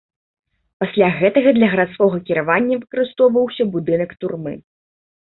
[0.83, 4.53] Пасля гэтага для гарадскога кіравання выкарыстоўваўся будынак турмы.